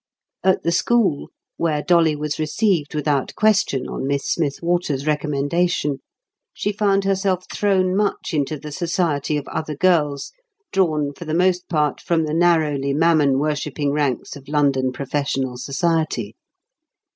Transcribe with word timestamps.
At 0.43 0.63
the 0.63 0.71
school, 0.71 1.29
where 1.57 1.83
Dolly 1.83 2.15
was 2.15 2.39
received 2.39 2.95
without 2.95 3.35
question, 3.35 3.87
on 3.87 4.07
Miss 4.07 4.25
Smith 4.31 4.55
Water's 4.59 5.05
recommendation, 5.05 5.99
she 6.55 6.71
found 6.71 7.03
herself 7.03 7.45
thrown 7.53 7.95
much 7.95 8.33
into 8.33 8.57
the 8.57 8.71
society 8.71 9.37
of 9.37 9.47
other 9.49 9.75
girls, 9.75 10.31
drawn 10.71 11.13
for 11.13 11.25
the 11.25 11.35
most 11.35 11.69
part 11.69 12.01
from 12.01 12.23
the 12.25 12.33
narrowly 12.33 12.93
Mammon 12.95 13.37
worshipping 13.37 13.91
ranks 13.91 14.35
of 14.35 14.47
London 14.47 14.91
professional 14.91 15.55
society. 15.57 16.35